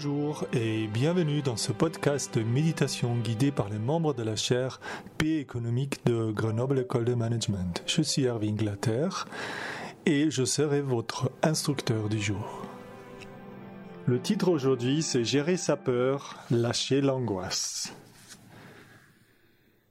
Bonjour 0.00 0.44
et 0.52 0.86
bienvenue 0.86 1.42
dans 1.42 1.56
ce 1.56 1.72
podcast 1.72 2.38
de 2.38 2.44
méditation 2.44 3.16
guidé 3.16 3.50
par 3.50 3.68
les 3.68 3.80
membres 3.80 4.14
de 4.14 4.22
la 4.22 4.36
chaire 4.36 4.80
Paix 5.18 5.38
économique 5.38 6.06
de 6.06 6.30
Grenoble 6.30 6.78
École 6.78 7.04
de 7.04 7.14
Management. 7.14 7.82
Je 7.84 8.02
suis 8.02 8.22
Erwin 8.22 8.54
Glatter 8.54 9.08
et 10.06 10.30
je 10.30 10.44
serai 10.44 10.82
votre 10.82 11.32
instructeur 11.42 12.08
du 12.08 12.20
jour. 12.20 12.62
Le 14.06 14.20
titre 14.20 14.50
aujourd'hui 14.50 15.02
c'est 15.02 15.24
Gérer 15.24 15.56
sa 15.56 15.76
peur, 15.76 16.36
lâcher 16.52 17.00
l'angoisse. 17.00 17.92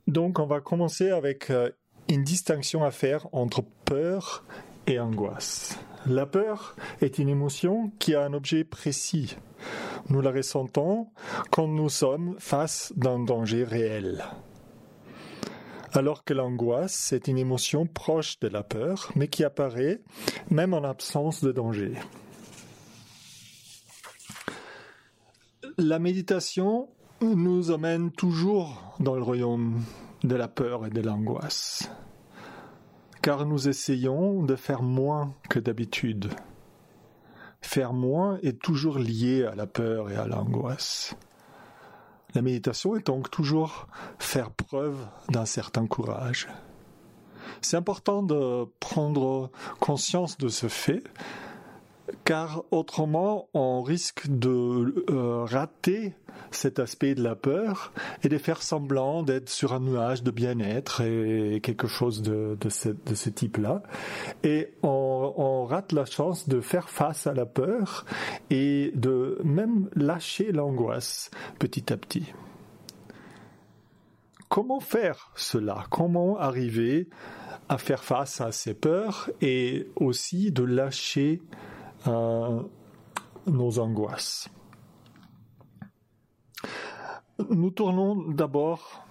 Donc 0.08 0.40
on 0.40 0.46
va 0.46 0.62
commencer 0.62 1.10
avec 1.10 1.50
euh, 1.50 1.70
une 2.08 2.24
distinction 2.24 2.86
à 2.86 2.92
faire 2.92 3.28
entre 3.34 3.62
peur 3.84 4.46
et 4.88 5.02
angoisse. 5.02 5.78
La 6.10 6.26
peur 6.26 6.78
est 7.02 7.18
une 7.18 7.28
émotion 7.28 7.92
qui 8.00 8.16
a 8.16 8.24
un 8.24 8.32
objet 8.32 8.64
précis. 8.64 9.36
Nous 10.10 10.22
la 10.22 10.32
ressentons 10.32 11.10
quand 11.52 11.68
nous 11.68 11.90
sommes 11.90 12.38
face 12.40 12.94
d'un 12.96 13.20
danger 13.20 13.66
réel. 13.66 14.24
Alors 15.92 16.24
que 16.24 16.34
l'angoisse 16.34 17.12
est 17.12 17.28
une 17.28 17.38
émotion 17.38 17.88
proche 17.88 18.40
de 18.40 18.48
la 18.48 18.64
peur, 18.64 19.12
mais 19.16 19.28
qui 19.28 19.44
apparaît 19.44 20.00
même 20.50 20.74
en 20.74 20.84
absence 20.86 21.44
de 21.44 21.52
danger. 21.52 21.92
La 25.78 26.00
méditation 26.00 26.88
nous 27.20 27.70
emmène 27.70 28.12
toujours 28.12 28.96
dans 29.02 29.16
le 29.16 29.24
royaume 29.24 29.82
de 30.24 30.36
la 30.36 30.48
peur 30.48 30.86
et 30.86 30.90
de 30.90 31.02
l'angoisse 31.02 31.90
car 33.28 33.46
nous 33.46 33.68
essayons 33.68 34.42
de 34.42 34.56
faire 34.56 34.82
moins 34.82 35.34
que 35.50 35.60
d'habitude. 35.60 36.30
Faire 37.60 37.92
moins 37.92 38.40
est 38.42 38.58
toujours 38.58 39.00
lié 39.00 39.44
à 39.44 39.54
la 39.54 39.68
peur 39.68 40.10
et 40.10 40.16
à 40.16 40.26
l'angoisse. 40.28 41.14
La 42.36 42.42
méditation 42.42 42.96
est 42.96 43.06
donc 43.06 43.30
toujours 43.30 43.88
faire 44.18 44.50
preuve 44.52 45.06
d'un 45.28 45.44
certain 45.44 45.88
courage. 45.88 46.48
C'est 47.60 47.76
important 47.76 48.24
de 48.24 48.64
prendre 48.80 49.52
conscience 49.82 50.38
de 50.38 50.48
ce 50.48 50.70
fait 50.70 51.04
car 52.24 52.64
autrement 52.72 53.50
on 53.54 53.82
risque 53.82 54.28
de 54.28 55.06
euh, 55.10 55.44
rater 55.44 56.14
cet 56.52 56.80
aspect 56.80 57.16
de 57.16 57.24
la 57.24 57.36
peur 57.36 57.92
et 58.24 58.30
de 58.30 58.38
faire 58.38 58.62
semblant 58.62 59.24
d'être 59.24 59.50
sur 59.50 59.74
un 59.74 59.80
nuage 59.80 60.24
de 60.24 60.32
bien-être 60.32 61.02
et 61.02 61.60
quelque 61.62 61.88
chose 61.88 62.22
de, 62.22 62.58
ce, 62.70 63.30
type-là. 63.30 63.84
Et 64.44 64.74
on, 64.84 65.34
on, 65.38 65.66
rate 65.66 65.92
la 65.92 66.06
chance 66.06 66.48
de 66.48 66.62
faire 66.62 66.90
face 66.90 67.28
à 67.28 67.34
la 67.34 67.46
peur 67.46 68.06
et 68.50 68.92
de 68.96 69.40
même 69.44 69.90
lâcher 69.96 70.52
l'angoisse 70.52 71.32
petit 71.60 71.92
à 71.92 71.98
petit. 71.98 72.34
Comment 74.50 74.80
faire 74.80 75.32
cela? 75.36 75.86
Comment 75.90 76.38
arriver 76.38 77.10
à 77.70 77.78
faire 77.78 78.04
face 78.04 78.40
à 78.40 78.52
ces 78.52 78.74
peurs 78.74 79.30
et 79.42 79.88
aussi 79.96 80.52
de 80.52 80.64
lâcher 80.64 81.42
nos 82.06 83.80
angoisses. 83.80 84.50
Nous 87.50 87.70
tournons 87.70 88.16
d'abord 88.32 89.06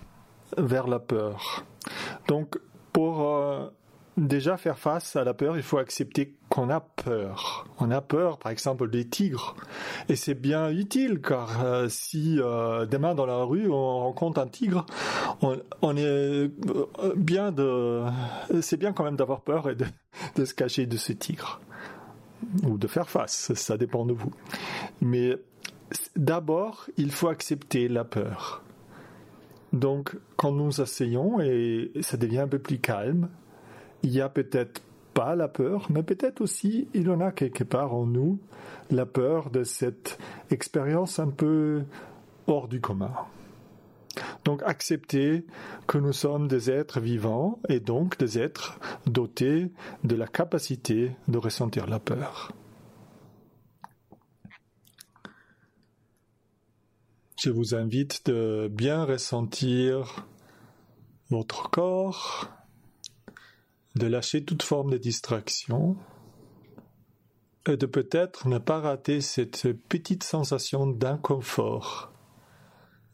vers 0.57 0.89
la 0.89 0.99
peur. 0.99 1.65
Donc, 2.29 2.59
pour 2.93 3.23
euh, 3.23 3.69
déjà 4.17 4.57
faire 4.57 4.79
face 4.79 5.15
à 5.17 5.25
la 5.25 5.35
peur, 5.35 5.57
il 5.57 5.63
faut 5.63 5.79
accepter 5.79 6.37
qu'on 6.49 6.69
a 6.71 6.81
peur. 6.81 7.67
On 7.79 7.91
a 7.91 8.01
peur, 8.01 8.39
par 8.39 8.51
exemple, 8.51 8.91
des 8.91 9.09
tigres. 9.09 9.55
Et 10.09 10.17
c'est 10.17 10.35
bien 10.35 10.71
utile, 10.71 11.21
car 11.21 11.65
euh, 11.65 11.89
si 11.89 12.41
euh, 12.41 12.87
demain 12.87 13.15
dans 13.15 13.27
la 13.27 13.45
rue 13.45 13.71
on 13.71 13.99
rencontre 14.01 14.41
un 14.41 14.49
tigre, 14.49 14.87
on, 15.43 15.97
est 15.97 16.51
bien 17.17 17.53
de, 17.53 18.03
c'est 18.61 18.77
bien 18.77 18.93
quand 18.93 19.05
même 19.05 19.17
d'avoir 19.17 19.43
peur 19.43 19.71
et 19.71 19.77
de 19.77 20.45
se 20.45 20.55
cacher 20.55 20.87
de 20.87 20.97
ce 20.97 21.13
tigre 21.13 21.61
ou 22.65 22.79
de 22.79 22.87
faire 22.87 23.09
face, 23.09 23.53
ça 23.55 23.77
dépend 23.77 24.05
de 24.05 24.13
vous. 24.13 24.33
Mais 25.01 25.37
d'abord, 26.17 26.87
il 26.97 27.11
faut 27.11 27.29
accepter 27.29 27.89
la 27.89 28.05
peur. 28.05 28.63
Donc, 29.73 30.17
quand 30.37 30.53
nous 30.53 30.81
asseyons 30.81 31.41
et 31.41 31.91
ça 32.01 32.17
devient 32.17 32.41
un 32.41 32.49
peu 32.49 32.59
plus 32.59 32.79
calme, 32.79 33.29
il 34.03 34.11
y 34.11 34.21
a 34.21 34.29
peut-être 34.29 34.83
pas 35.13 35.35
la 35.35 35.49
peur, 35.49 35.87
mais 35.91 36.03
peut-être 36.03 36.41
aussi 36.41 36.89
il 36.95 37.07
y 37.07 37.09
en 37.09 37.21
a 37.21 37.33
quelque 37.33 37.65
part 37.65 37.95
en 37.95 38.07
nous 38.07 38.39
la 38.91 39.07
peur 39.07 39.51
de 39.51 39.65
cette 39.65 40.19
expérience 40.51 41.19
un 41.19 41.31
peu 41.31 41.85
hors 42.47 42.69
du 42.69 42.81
commun. 42.81 43.13
Donc 44.47 44.63
accepter 44.63 45.45
que 45.89 45.99
nous 45.99 46.13
sommes 46.13 46.47
des 46.47 46.71
êtres 46.71 47.01
vivants 47.01 47.59
et 47.69 47.81
donc 47.81 48.17
des 48.17 48.39
êtres 48.39 48.79
dotés 49.05 49.73
de 50.05 50.15
la 50.15 50.29
capacité 50.29 51.11
de 51.27 51.37
ressentir 51.37 51.89
la 51.89 51.99
peur. 51.99 52.53
Je 57.43 57.51
vous 57.51 57.75
invite 57.75 58.25
de 58.27 58.71
bien 58.73 59.05
ressentir 59.05 60.25
votre 61.29 61.69
corps, 61.69 62.49
de 63.97 64.07
lâcher 64.07 64.45
toute 64.45 64.63
forme 64.63 64.93
de 64.93 64.99
distraction 64.99 65.97
et 67.69 67.77
de 67.77 67.87
peut-être 67.87 68.47
ne 68.47 68.59
pas 68.59 68.79
rater 68.79 69.21
cette 69.21 69.73
petite 69.89 70.23
sensation 70.23 70.87
d'inconfort 70.87 72.13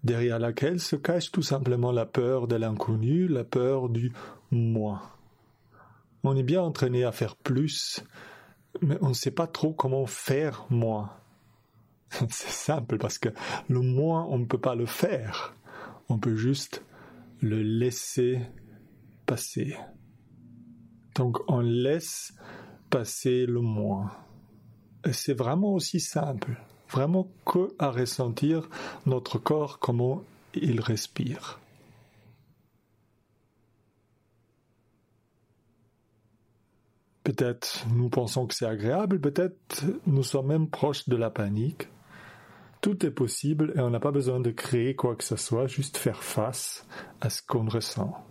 derrière 0.05 0.39
laquelle 0.39 0.81
se 0.81 0.97
cache 0.97 1.31
tout 1.31 1.43
simplement 1.43 1.93
la 1.93 2.07
peur 2.07 2.49
de 2.49 2.57
l'inconnu, 2.57 3.29
la 3.29 3.45
peur 3.45 3.89
du 3.89 4.13
moi. 4.51 5.17
On 6.25 6.37
est 6.37 6.43
bien 6.43 6.63
entraîné 6.63 7.05
à 7.05 7.13
faire 7.13 7.37
plus, 7.37 8.05
mais 8.81 8.97
on 9.01 9.09
ne 9.09 9.15
sait 9.15 9.31
pas 9.31 9.47
trop 9.47 9.73
comment 9.73 10.07
faire 10.07 10.67
moins. 10.71 11.11
C'est 12.11 12.51
simple 12.51 12.99
parce 12.99 13.19
que 13.19 13.31
le 13.69 13.81
moins, 13.81 14.27
on 14.29 14.39
ne 14.39 14.45
peut 14.45 14.61
pas 14.61 14.75
le 14.75 14.87
faire. 14.87 15.55
On 16.09 16.19
peut 16.19 16.37
juste 16.37 16.85
le 17.41 17.63
laisser 17.63 18.41
passer. 19.27 19.77
Donc 21.15 21.39
on 21.49 21.61
laisse 21.61 22.35
passer 22.91 23.47
le. 23.47 23.61
Et 25.05 25.13
c'est 25.13 25.35
vraiment 25.35 25.75
aussi 25.75 26.01
simple 26.01 26.61
vraiment 26.93 27.29
que 27.47 27.75
à 27.79 27.91
ressentir 27.91 28.69
notre 29.07 29.39
corps, 29.39 29.79
comment 29.79 30.23
il 30.55 30.81
respire. 30.81 31.59
Peut-être 37.25 37.87
nous 37.95 38.09
pensons 38.09 38.47
que 38.47 38.55
c'est 38.55 38.67
agréable, 38.67 39.21
peut-être 39.21 39.85
nous 40.07 40.25
sommes 40.25 40.49
même 40.49 40.69
proches 40.69 41.09
de 41.09 41.17
la 41.17 41.31
panique. 41.31 41.89
Tout 42.81 43.07
est 43.07 43.13
possible 43.13 43.73
et 43.77 43.81
on 43.81 43.91
n'a 43.91 44.01
pas 44.01 44.11
besoin 44.11 44.41
de 44.41 44.51
créer 44.51 44.97
quoi 44.97 45.15
que 45.15 45.23
ce 45.23 45.37
soit, 45.37 45.69
juste 45.69 45.97
faire 45.97 46.23
face 46.23 46.85
à 47.21 47.31
ce 47.31 47.41
qu'on 47.41 47.69
ressent. 47.69 48.27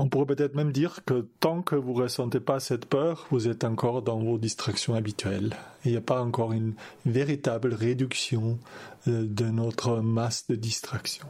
On 0.00 0.08
pourrait 0.08 0.26
peut-être 0.26 0.54
même 0.54 0.70
dire 0.70 1.00
que 1.04 1.26
tant 1.40 1.60
que 1.60 1.74
vous 1.74 1.92
ne 1.92 2.02
ressentez 2.02 2.38
pas 2.38 2.60
cette 2.60 2.86
peur, 2.86 3.26
vous 3.32 3.48
êtes 3.48 3.64
encore 3.64 4.00
dans 4.00 4.20
vos 4.20 4.38
distractions 4.38 4.94
habituelles. 4.94 5.56
Il 5.84 5.90
n'y 5.90 5.96
a 5.96 6.00
pas 6.00 6.22
encore 6.22 6.52
une 6.52 6.74
véritable 7.04 7.74
réduction 7.74 8.60
euh, 9.08 9.26
de 9.26 9.46
notre 9.46 9.96
masse 9.96 10.46
de 10.46 10.54
distractions. 10.54 11.26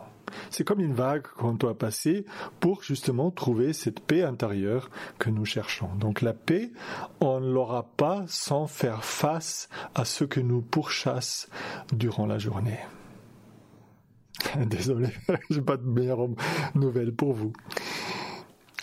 C'est 0.50 0.64
comme 0.64 0.80
une 0.80 0.92
vague 0.92 1.22
qu'on 1.38 1.54
doit 1.54 1.78
passer 1.78 2.26
pour 2.60 2.82
justement 2.82 3.30
trouver 3.30 3.72
cette 3.72 4.00
paix 4.00 4.22
intérieure 4.22 4.90
que 5.18 5.30
nous 5.30 5.46
cherchons. 5.46 5.88
Donc 5.98 6.20
la 6.20 6.34
paix, 6.34 6.70
on 7.22 7.40
ne 7.40 7.50
l'aura 7.50 7.84
pas 7.96 8.26
sans 8.28 8.66
faire 8.66 9.02
face 9.02 9.70
à 9.94 10.04
ce 10.04 10.24
que 10.24 10.40
nous 10.40 10.60
pourchasse 10.60 11.48
durant 11.90 12.26
la 12.26 12.36
journée. 12.36 12.80
Désolé, 14.66 15.08
j'ai 15.50 15.62
pas 15.62 15.76
de 15.76 15.86
meilleure 15.86 16.28
nouvelle 16.74 17.12
pour 17.12 17.32
vous. 17.32 17.52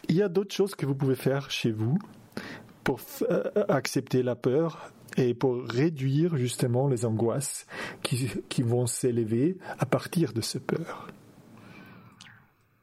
Il 0.07 0.15
y 0.15 0.21
a 0.21 0.29
d'autres 0.29 0.53
choses 0.53 0.75
que 0.75 0.85
vous 0.85 0.95
pouvez 0.95 1.15
faire 1.15 1.49
chez 1.49 1.71
vous 1.71 1.97
pour 2.83 2.99
euh, 3.29 3.43
accepter 3.67 4.21
la 4.21 4.35
peur 4.35 4.91
et 5.17 5.33
pour 5.33 5.63
réduire 5.63 6.37
justement 6.37 6.87
les 6.87 7.05
angoisses 7.05 7.65
qui, 8.03 8.61
vont 8.61 8.85
s'élever 8.85 9.57
à 9.79 9.85
partir 9.85 10.33
de 10.33 10.41
cette 10.41 10.65
peur. 10.65 11.07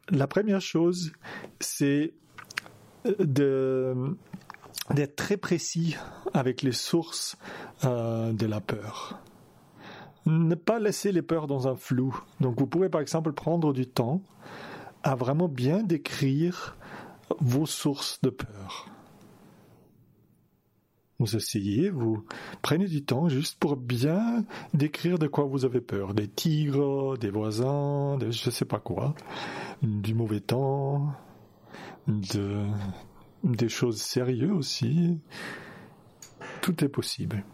La 0.09 0.27
première 0.27 0.61
chose, 0.61 1.13
c'est 1.61 2.15
d'être 3.05 4.17
très 5.17 5.37
précis 5.37 5.97
avec 6.35 6.63
les 6.63 6.73
sources 6.73 7.37
euh, 7.85 8.33
de 8.33 8.47
la 8.47 8.61
peur. 8.61 9.21
ne 10.27 10.55
pas 10.55 10.79
laisser 10.79 11.13
les 11.13 11.23
peurs 11.23 11.47
dans 11.47 11.69
un 11.69 11.77
flou. 11.77 12.19
Donc 12.41 12.59
vous 12.59 12.67
pouvez 12.67 12.89
par 12.89 13.01
exemple 13.01 13.33
prendre 13.33 13.73
du 13.73 13.87
temps 13.87 14.23
à 15.03 15.15
vraiment 15.15 15.49
bien 15.49 15.83
décrire 15.83 16.77
vos 17.41 17.67
sources 17.67 18.21
de 18.23 18.31
peur. 18.31 18.89
Vous 21.19 21.37
essayez, 21.37 21.89
vous 21.89 22.25
prenez 22.63 22.87
du 22.87 23.05
temps 23.05 23.29
juste 23.29 23.57
pour 23.61 23.77
bien 23.77 24.45
décrire 24.75 25.19
de 25.19 25.29
quoi 25.29 25.45
vous 25.45 25.65
avez 25.65 25.81
peur. 25.81 26.15
Des 26.15 26.27
tigres, 26.27 27.17
des 27.17 27.31
voisins, 27.31 28.19
de 28.19 28.31
je 28.31 28.51
sais 28.51 28.65
pas 28.65 28.81
quoi, 28.81 29.15
du 29.83 30.15
mauvais 30.15 30.41
temps, 30.41 31.13
de, 32.09 32.67
des 33.45 33.69
choses 33.69 34.01
sérieuses 34.01 34.51
aussi. 34.51 35.21
Tout 36.61 36.85
est 36.85 36.89
possible. 36.89 37.45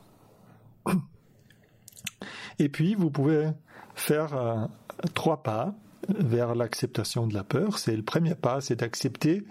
Et 2.58 2.68
puis, 2.68 2.94
vous 2.94 3.10
pouvez 3.10 3.50
faire 3.94 4.34
euh, 4.34 4.66
trois 5.14 5.42
pas 5.42 5.74
vers 6.08 6.54
l'acceptation 6.54 7.26
de 7.26 7.34
la 7.34 7.44
peur. 7.44 7.78
C'est 7.78 7.96
le 7.96 8.02
premier 8.02 8.34
pas, 8.34 8.60
c'est 8.60 8.76
d'accepter 8.76 9.44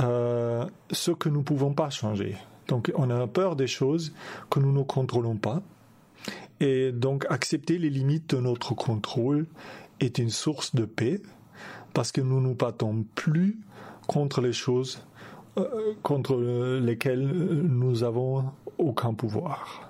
euh, 0.00 0.64
ce 0.90 1.10
que 1.10 1.28
nous 1.28 1.38
ne 1.38 1.44
pouvons 1.44 1.72
pas 1.72 1.90
changer. 1.90 2.36
Donc, 2.68 2.92
on 2.94 3.08
a 3.10 3.26
peur 3.26 3.56
des 3.56 3.66
choses 3.66 4.12
que 4.50 4.60
nous 4.60 4.72
ne 4.72 4.82
contrôlons 4.82 5.36
pas. 5.36 5.62
Et 6.60 6.92
donc, 6.92 7.24
accepter 7.30 7.78
les 7.78 7.90
limites 7.90 8.34
de 8.34 8.40
notre 8.40 8.74
contrôle 8.74 9.46
est 10.00 10.18
une 10.18 10.30
source 10.30 10.74
de 10.74 10.84
paix 10.84 11.20
parce 11.94 12.12
que 12.12 12.20
nous 12.20 12.40
ne 12.40 12.48
nous 12.48 12.54
battons 12.54 13.04
plus 13.14 13.58
contre 14.06 14.40
les 14.40 14.52
choses 14.52 15.02
euh, 15.56 15.94
contre 16.02 16.36
lesquelles 16.80 17.26
nous 17.26 18.04
avons 18.04 18.44
aucun 18.76 19.14
pouvoir. 19.14 19.87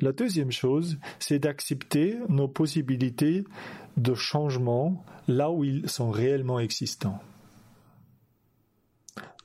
La 0.00 0.12
deuxième 0.12 0.50
chose, 0.50 0.98
c'est 1.18 1.38
d'accepter 1.38 2.16
nos 2.28 2.48
possibilités 2.48 3.44
de 3.98 4.14
changement 4.14 5.04
là 5.28 5.50
où 5.50 5.62
ils 5.62 5.88
sont 5.90 6.10
réellement 6.10 6.58
existants. 6.58 7.20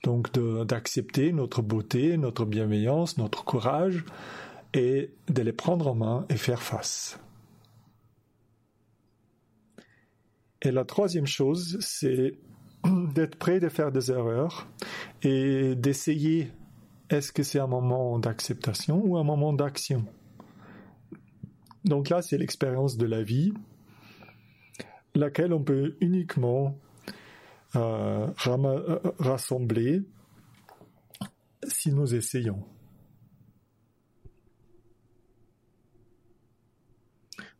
Donc 0.03 0.31
d'accepter 0.65 1.33
notre 1.33 1.61
beauté, 1.61 2.15
notre 2.15 2.45
bienveillance, 2.45 3.17
notre 3.17 3.43
courage 3.43 4.05
et 4.73 5.11
de 5.27 5.41
les 5.41 5.51
prendre 5.51 5.87
en 5.87 5.95
main 5.95 6.25
et 6.29 6.37
faire 6.37 6.61
face. 6.61 7.19
Et 10.61 10.71
la 10.71 10.85
troisième 10.85 11.27
chose, 11.27 11.77
c'est 11.81 12.39
d'être 13.13 13.35
prêt 13.35 13.59
de 13.59 13.67
faire 13.67 13.91
des 13.91 14.09
erreurs 14.09 14.67
et 15.21 15.75
d'essayer 15.75 16.51
est-ce 17.09 17.31
que 17.31 17.43
c'est 17.43 17.59
un 17.59 17.67
moment 17.67 18.19
d'acceptation 18.19 19.01
ou 19.03 19.17
un 19.17 19.23
moment 19.23 19.53
d'action? 19.53 20.05
Donc 21.85 22.09
là, 22.09 22.23
c'est 22.23 22.37
l'expérience 22.37 22.97
de 22.97 23.05
la 23.05 23.21
vie, 23.21 23.53
laquelle 25.13 25.53
on 25.53 25.61
peut 25.61 25.95
uniquement 26.01 26.75
euh, 27.75 28.27
euh, 28.47 28.99
rassembler 29.19 30.01
si 31.67 31.93
nous 31.93 32.15
essayons. 32.15 32.63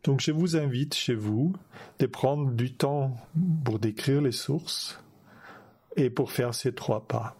Donc 0.02 0.20
je 0.20 0.32
vous 0.32 0.56
invite 0.56 0.94
chez 0.94 1.14
vous 1.14 1.52
de 1.98 2.06
prendre 2.06 2.50
du 2.50 2.72
temps 2.74 3.16
pour 3.64 3.78
décrire 3.78 4.22
les 4.22 4.32
sources 4.32 5.00
et 5.96 6.10
pour 6.10 6.32
faire 6.32 6.54
ces 6.54 6.72
trois 6.72 7.06
pas. 7.06 7.36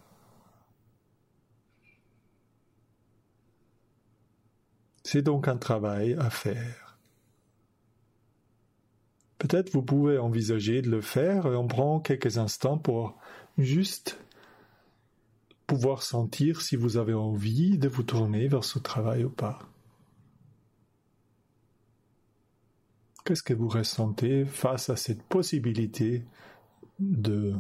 C'est 5.06 5.23
donc 5.23 5.47
un 5.47 5.56
travail 5.56 6.14
à 6.14 6.31
faire. 6.31 6.99
Peut-être 9.38 9.70
vous 9.70 9.82
pouvez 9.82 10.19
envisager 10.19 10.82
de 10.82 10.91
le 10.91 11.00
faire 11.00 11.47
et 11.47 11.55
on 11.55 11.69
prend 11.69 12.00
quelques 12.00 12.38
instants 12.38 12.76
pour 12.76 13.17
juste 13.56 14.19
pouvoir 15.69 16.03
sentir 16.03 16.61
si 16.61 16.75
vous 16.75 16.97
avez 16.97 17.14
envie 17.14 17.79
de 17.79 17.87
vous 17.87 18.03
tourner 18.03 18.49
vers 18.49 18.64
ce 18.64 18.81
travail 18.81 19.23
ou 19.23 19.31
pas. 19.31 19.61
Qu'est-ce 23.25 23.44
que 23.44 23.55
vous 23.55 23.69
ressentez 23.69 24.44
face 24.44 24.91
à 24.91 24.97
cette 24.97 25.23
possibilité 25.23 26.25
de 26.99 27.55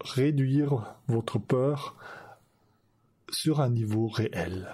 réduire 0.00 0.96
votre 1.08 1.38
peur 1.38 1.94
sur 3.28 3.60
un 3.60 3.68
niveau 3.68 4.06
réel? 4.06 4.66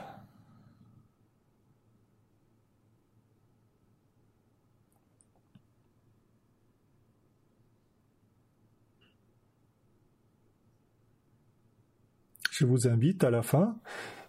Je 12.57 12.67
vous 12.67 12.87
invite 12.87 13.25
à 13.25 13.31
la 13.31 13.43
fin, 13.43 13.77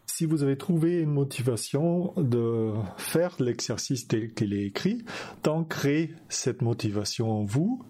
si 0.07 0.25
vous 0.25 0.41
avez 0.41 0.57
trouvé 0.57 0.99
une 0.99 1.11
motivation 1.11 2.13
de 2.17 2.71
faire 2.97 3.35
l'exercice 3.39 4.07
tel 4.07 4.33
qu'il 4.33 4.53
est 4.53 4.65
écrit, 4.65 5.05
d'ancrer 5.43 6.11
cette 6.27 6.61
motivation 6.63 7.31
en 7.31 7.43
vous 7.43 7.83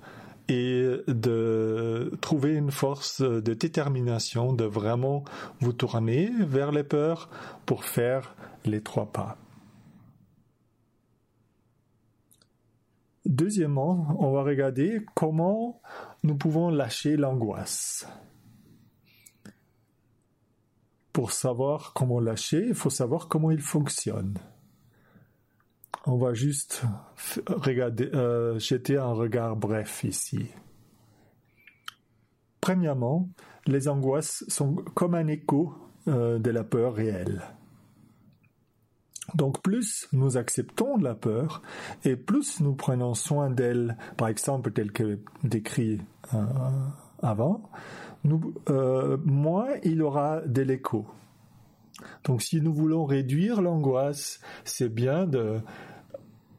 et 0.49 0.89
de 1.07 2.11
trouver 2.21 2.55
une 2.55 2.71
force 2.71 3.21
de 3.21 3.53
détermination 3.53 4.51
de 4.51 4.65
vraiment 4.65 5.23
vous 5.61 5.73
tourner 5.73 6.29
vers 6.39 6.71
les 6.71 6.83
peurs 6.83 7.29
pour 7.65 7.85
faire 7.85 8.35
les 8.65 8.81
trois 8.81 9.11
pas. 9.11 9.37
Deuxièmement, 13.25 14.15
on 14.19 14.31
va 14.33 14.43
regarder 14.43 15.01
comment 15.15 15.81
nous 16.23 16.35
pouvons 16.35 16.69
lâcher 16.69 17.15
l'angoisse. 17.15 18.07
Pour 21.25 21.31
savoir 21.31 21.93
comment 21.95 22.19
lâcher, 22.19 22.67
il 22.67 22.75
faut 22.75 22.91
savoir 22.91 23.27
comment 23.27 23.49
il 23.49 23.59
fonctionne. 23.59 24.37
On 26.05 26.17
va 26.17 26.35
juste 26.35 26.83
regarder, 27.47 28.11
euh, 28.13 28.59
jeter 28.59 28.97
un 28.97 29.11
regard 29.11 29.55
bref 29.55 30.03
ici. 30.03 30.49
Premièrement, 32.61 33.27
les 33.65 33.87
angoisses 33.87 34.45
sont 34.49 34.75
comme 34.93 35.15
un 35.15 35.25
écho 35.25 35.73
euh, 36.07 36.37
de 36.37 36.51
la 36.51 36.63
peur 36.63 36.93
réelle. 36.93 37.41
Donc 39.33 39.63
plus 39.63 40.07
nous 40.13 40.37
acceptons 40.37 40.97
la 40.97 41.15
peur 41.15 41.63
et 42.03 42.15
plus 42.15 42.59
nous 42.59 42.75
prenons 42.75 43.15
soin 43.15 43.49
d'elle, 43.49 43.97
par 44.15 44.27
exemple 44.27 44.71
tel 44.71 44.91
que 44.91 45.17
décrit 45.43 46.01
euh, 46.35 46.45
avant, 47.23 47.71
euh, 48.69 49.17
moins 49.23 49.67
il 49.83 50.01
aura 50.01 50.41
de 50.41 50.61
l'écho. 50.61 51.05
Donc 52.23 52.41
si 52.41 52.61
nous 52.61 52.73
voulons 52.73 53.05
réduire 53.05 53.61
l'angoisse, 53.61 54.39
c'est 54.63 54.93
bien 54.93 55.25
de 55.25 55.59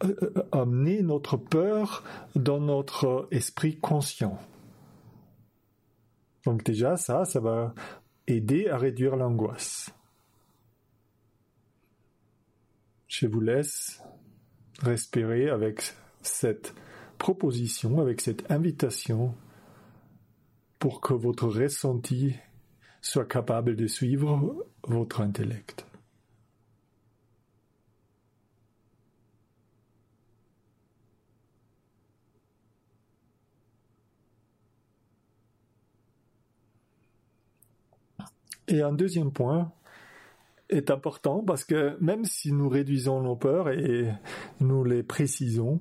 euh, 0.04 0.14
euh, 0.22 0.48
amener 0.52 1.02
notre 1.02 1.36
peur 1.36 2.04
dans 2.34 2.60
notre 2.60 3.28
esprit 3.30 3.76
conscient. 3.76 4.38
Donc 6.44 6.64
déjà 6.64 6.96
ça, 6.96 7.24
ça 7.24 7.40
va 7.40 7.74
aider 8.26 8.68
à 8.68 8.76
réduire 8.76 9.16
l'angoisse. 9.16 9.90
Je 13.08 13.26
vous 13.26 13.40
laisse 13.40 14.02
respirer 14.82 15.48
avec 15.48 15.94
cette 16.22 16.74
proposition, 17.18 18.00
avec 18.00 18.20
cette 18.20 18.50
invitation 18.50 19.34
pour 20.86 21.00
que 21.00 21.14
votre 21.14 21.48
ressenti 21.48 22.36
soit 23.02 23.24
capable 23.24 23.74
de 23.74 23.88
suivre 23.88 24.64
votre 24.84 25.20
intellect. 25.20 25.84
Et 38.68 38.80
un 38.80 38.92
deuxième 38.92 39.32
point 39.32 39.72
est 40.68 40.92
important 40.92 41.42
parce 41.42 41.64
que 41.64 41.96
même 42.00 42.24
si 42.24 42.52
nous 42.52 42.68
réduisons 42.68 43.20
nos 43.22 43.34
peurs 43.34 43.70
et 43.70 44.08
nous 44.60 44.84
les 44.84 45.02
précisons, 45.02 45.80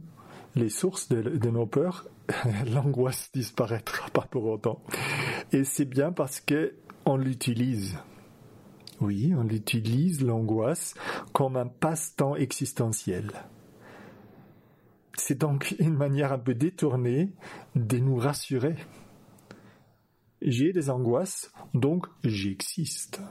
les 0.55 0.69
sources 0.69 1.09
de, 1.09 1.49
nos 1.51 1.67
peurs, 1.67 2.07
l'angoisse 2.73 3.29
disparaîtra 3.33 4.09
pas 4.13 4.27
pour 4.29 4.45
autant. 4.45 4.81
Et 5.51 5.63
c'est 5.63 5.85
bien 5.85 6.11
parce 6.11 6.39
que 6.39 6.75
on 7.05 7.17
l'utilise. 7.17 7.97
Oui, 9.01 9.33
on 9.37 9.47
utilise 9.49 10.23
l'angoisse 10.23 10.93
comme 11.33 11.57
un 11.57 11.67
passe-temps 11.67 12.35
existentiel. 12.35 13.31
C'est 15.17 15.37
donc 15.37 15.75
une 15.79 15.95
manière 15.95 16.33
un 16.33 16.39
peu 16.39 16.53
détournée 16.53 17.31
de 17.75 17.97
nous 17.97 18.15
rassurer. 18.15 18.75
J'ai 20.41 20.73
des 20.73 20.89
angoisses, 20.89 21.51
donc 21.73 22.07
j'existe. 22.23 23.21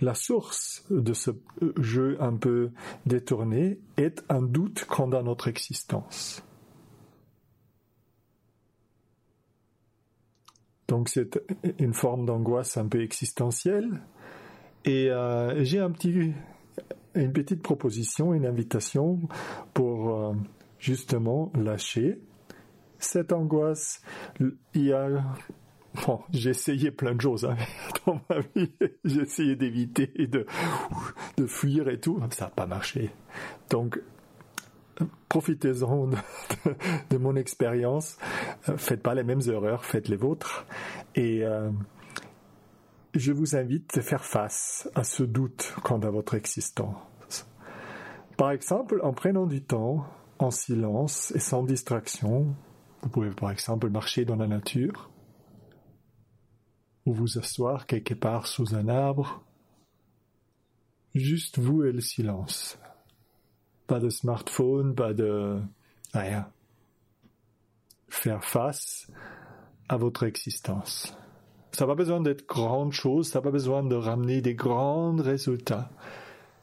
La 0.00 0.14
source 0.14 0.84
de 0.90 1.12
ce 1.12 1.30
jeu 1.78 2.16
un 2.20 2.36
peu 2.36 2.70
détourné 3.06 3.78
est 3.96 4.24
un 4.28 4.42
doute 4.42 4.86
quant 4.88 5.10
à 5.10 5.22
notre 5.22 5.48
existence. 5.48 6.42
Donc 10.88 11.08
c'est 11.08 11.40
une 11.78 11.94
forme 11.94 12.26
d'angoisse 12.26 12.76
un 12.76 12.86
peu 12.86 13.02
existentielle. 13.02 14.02
Et 14.84 15.10
euh, 15.10 15.64
j'ai 15.64 15.80
une 15.80 17.32
petite 17.32 17.62
proposition, 17.62 18.34
une 18.34 18.46
invitation 18.46 19.20
pour 19.72 20.10
euh, 20.10 20.34
justement 20.78 21.50
lâcher 21.54 22.20
cette 22.98 23.32
angoisse. 23.32 24.02
Il 24.40 24.56
y 24.74 24.92
a 24.92 25.24
Bon, 26.06 26.20
j'ai 26.32 26.50
essayé 26.50 26.90
plein 26.90 27.14
de 27.14 27.20
choses 27.20 27.44
hein, 27.44 27.56
dans 28.06 28.20
ma 28.28 28.40
vie. 28.54 28.72
J'ai 29.04 29.20
essayé 29.20 29.56
d'éviter 29.56 30.06
de, 30.26 30.46
de 31.36 31.46
fuir 31.46 31.88
et 31.88 32.00
tout. 32.00 32.20
Ça 32.30 32.46
n'a 32.46 32.50
pas 32.50 32.66
marché. 32.66 33.10
Donc, 33.70 34.00
profitez-en 35.28 36.08
de, 37.10 37.16
mon 37.16 37.36
expérience. 37.36 38.18
Euh, 38.68 38.76
faites 38.76 39.02
pas 39.02 39.14
les 39.14 39.24
mêmes 39.24 39.42
erreurs, 39.46 39.84
faites 39.84 40.08
les 40.08 40.16
vôtres. 40.16 40.66
Et 41.14 41.44
euh, 41.44 41.70
je 43.14 43.32
vous 43.32 43.56
invite 43.56 43.96
à 43.98 44.02
faire 44.02 44.24
face 44.24 44.88
à 44.94 45.04
ce 45.04 45.22
doute 45.22 45.74
quant 45.82 46.00
à 46.00 46.10
votre 46.10 46.34
existence. 46.34 47.46
Par 48.36 48.50
exemple, 48.50 49.00
en 49.04 49.12
prenant 49.12 49.46
du 49.46 49.62
temps, 49.62 50.06
en 50.40 50.50
silence 50.50 51.32
et 51.36 51.38
sans 51.38 51.62
distraction, 51.62 52.56
vous 53.02 53.08
pouvez 53.08 53.30
par 53.30 53.52
exemple 53.52 53.88
marcher 53.88 54.24
dans 54.24 54.34
la 54.34 54.48
nature, 54.48 55.10
ou 57.06 57.12
vous 57.12 57.38
asseoir 57.38 57.86
quelque 57.86 58.14
part 58.14 58.46
sous 58.46 58.74
un 58.74 58.88
arbre, 58.88 59.42
juste 61.14 61.58
vous 61.58 61.84
et 61.84 61.92
le 61.92 62.00
silence. 62.00 62.78
Pas 63.86 64.00
de 64.00 64.08
smartphone, 64.08 64.94
pas 64.94 65.12
de 65.12 65.60
rien. 66.12 66.48
Faire 68.08 68.44
face 68.44 69.10
à 69.88 69.96
votre 69.96 70.24
existence. 70.24 71.16
Ça 71.72 71.84
n'a 71.84 71.88
pas 71.88 71.96
besoin 71.96 72.20
d'être 72.20 72.46
grande 72.46 72.92
chose, 72.92 73.28
ça 73.28 73.40
n'a 73.40 73.42
pas 73.42 73.50
besoin 73.50 73.82
de 73.82 73.96
ramener 73.96 74.40
des 74.40 74.54
grands 74.54 75.16
résultats. 75.16 75.90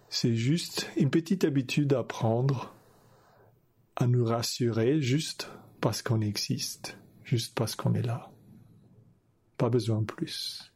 C'est 0.10 0.36
juste 0.36 0.90
une 0.98 1.10
petite 1.10 1.44
habitude 1.44 1.94
à 1.94 2.04
prendre, 2.04 2.74
à 3.96 4.08
nous 4.08 4.26
rassurer 4.26 5.02
juste 5.02 5.50
parce 5.82 6.02
qu'on 6.02 6.22
existe, 6.22 6.98
juste 7.24 7.56
parce 7.56 7.76
qu'on 7.76 7.94
est 7.94 8.02
là. 8.02 8.31
Pas 9.62 9.70
besoin 9.70 10.02
plus. 10.04 10.74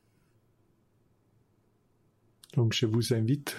Donc 2.54 2.74
je 2.74 2.86
vous 2.86 3.16
invite 3.16 3.56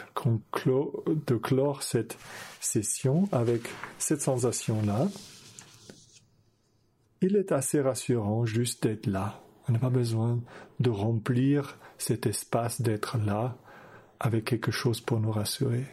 de 1.26 1.35
clore 1.35 1.83
cette 1.83 2.16
session 2.61 3.28
avec 3.33 3.62
cette 3.99 4.21
sensation-là. 4.21 5.09
Il 7.23 7.35
est 7.35 7.50
assez 7.50 7.80
rassurant 7.80 8.47
juste 8.47 8.85
d'être 8.85 9.09
là. 9.09 9.42
On 9.68 9.73
n'a 9.73 9.80
pas 9.80 9.90
besoin 9.90 10.40
de 10.78 10.90
remplir 10.90 11.76
cet 11.99 12.26
espace 12.26 12.80
d'être 12.80 13.18
là 13.18 13.59
avec 14.21 14.45
quelque 14.45 14.71
chose 14.71 15.00
pour 15.00 15.18
nous 15.18 15.33
rassurer. 15.33 15.87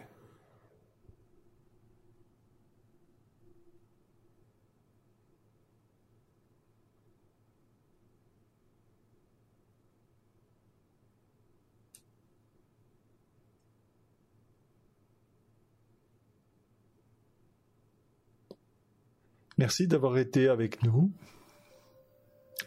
Merci 19.57 19.88
d'avoir 19.88 20.17
été 20.17 20.48
avec 20.48 20.83
nous. 20.83 21.12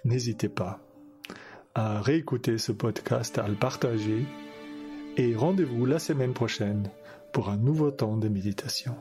N'hésitez 0.04 0.48
pas 0.48 0.80
à 1.74 2.00
réécouter 2.00 2.58
ce 2.58 2.72
podcast, 2.72 3.38
à 3.38 3.48
le 3.48 3.54
partager 3.54 4.24
et 5.16 5.34
rendez-vous 5.34 5.84
la 5.84 5.98
semaine 5.98 6.32
prochaine 6.32 6.90
pour 7.32 7.48
un 7.50 7.56
nouveau 7.56 7.90
temps 7.90 8.16
de 8.16 8.28
méditation. 8.28 8.94